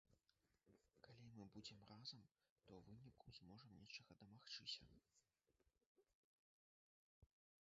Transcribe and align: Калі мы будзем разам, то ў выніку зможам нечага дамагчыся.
Калі 1.07 1.27
мы 1.33 1.45
будзем 1.57 1.79
разам, 1.91 2.23
то 2.65 2.71
ў 2.77 2.79
выніку 2.87 3.33
зможам 3.39 3.75
нечага 3.83 4.17
дамагчыся. 4.23 4.89